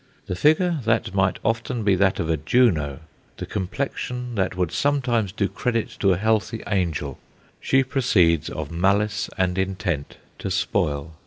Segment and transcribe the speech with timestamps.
[0.25, 3.01] The figure that might often be that of a Juno,
[3.37, 7.19] the complexion that would sometimes do credit to a healthy angel,
[7.59, 11.13] she proceeds of malice and intent to spoil.